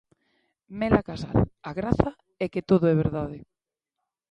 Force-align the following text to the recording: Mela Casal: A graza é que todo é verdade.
Mela 0.79 1.01
Casal: 1.09 1.37
A 1.69 1.71
graza 1.79 2.09
é 2.43 2.45
que 2.53 2.65
todo 2.69 2.85
é 2.93 2.95
verdade. 3.03 3.37